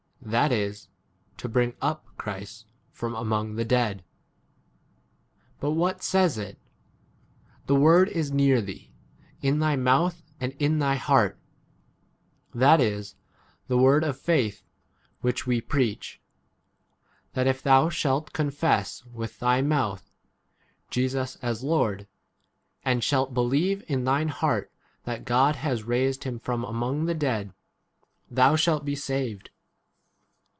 [0.23, 0.87] That is,
[1.37, 4.03] to bring up Christ from among 8 [the] dead.
[5.59, 6.59] But what says it?
[7.65, 8.91] The word is near thee,
[9.41, 11.39] in thy mouth and in thy heart:
[12.53, 13.15] that is,
[13.67, 14.61] the word of faith,
[15.21, 16.21] which we 9 preach:
[17.33, 20.11] that if thou shalt confess with thy mouth,
[20.91, 22.05] Jesus as Lord, v
[22.85, 24.71] and shalt believe in thine heart
[25.03, 27.55] that God has raised him from among [the] dead,
[28.29, 29.47] thou shalt be 10 saved.